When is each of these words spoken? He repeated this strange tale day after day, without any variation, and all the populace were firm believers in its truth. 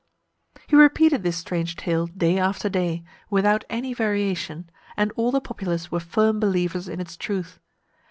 He 0.65 0.75
repeated 0.75 1.21
this 1.21 1.37
strange 1.37 1.75
tale 1.75 2.07
day 2.07 2.39
after 2.39 2.69
day, 2.69 3.03
without 3.29 3.63
any 3.69 3.93
variation, 3.93 4.67
and 4.97 5.11
all 5.11 5.29
the 5.31 5.39
populace 5.39 5.91
were 5.91 5.99
firm 5.99 6.39
believers 6.39 6.87
in 6.87 6.99
its 6.99 7.15
truth. 7.15 7.59